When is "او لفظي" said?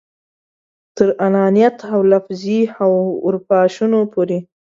1.93-2.59